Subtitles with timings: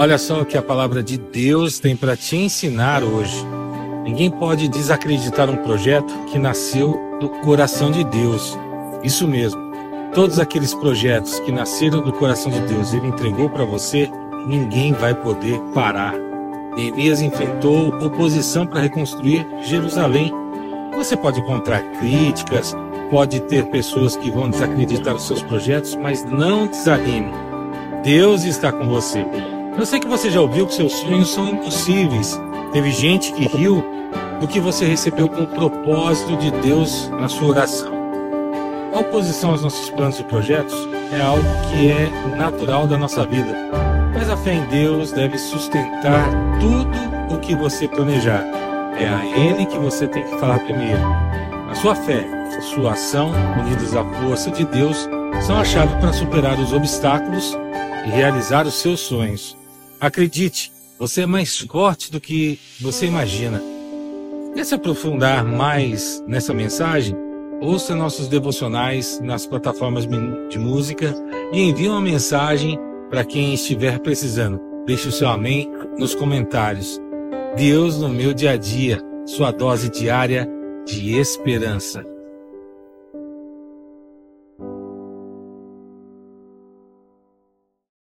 [0.00, 3.44] Olha só o que a palavra de Deus tem para te ensinar hoje.
[4.04, 8.56] Ninguém pode desacreditar um projeto que nasceu do coração de Deus.
[9.02, 9.60] Isso mesmo.
[10.14, 14.08] Todos aqueles projetos que nasceram do coração de Deus, ele entregou para você,
[14.46, 16.14] ninguém vai poder parar.
[16.76, 20.32] Neemias enfrentou oposição para reconstruir Jerusalém.
[20.94, 22.72] Você pode encontrar críticas,
[23.10, 27.32] pode ter pessoas que vão desacreditar os seus projetos, mas não desanime.
[28.04, 29.26] Deus está com você.
[29.78, 32.36] Eu sei que você já ouviu que seus sonhos são impossíveis.
[32.72, 33.84] Teve gente que riu
[34.40, 37.92] do que você recebeu com o propósito de Deus na sua oração.
[38.92, 40.74] A oposição aos nossos planos e projetos
[41.12, 43.54] é algo que é natural da nossa vida,
[44.12, 48.44] mas a fé em Deus deve sustentar tudo o que você planejar.
[48.98, 51.00] É a Ele que você tem que falar primeiro.
[51.70, 55.08] A sua fé, a sua ação, unidos à força de Deus,
[55.40, 57.56] são a chave para superar os obstáculos
[58.04, 59.57] e realizar os seus sonhos.
[60.00, 63.60] Acredite, você é mais forte do que você imagina.
[64.54, 67.16] Quer se aprofundar mais nessa mensagem?
[67.60, 70.06] Ouça nossos devocionais nas plataformas
[70.48, 71.12] de música
[71.52, 72.78] e envie uma mensagem
[73.10, 74.60] para quem estiver precisando.
[74.86, 77.00] Deixe o seu amém nos comentários.
[77.56, 80.48] Deus no meu dia a dia, sua dose diária
[80.86, 82.04] de esperança.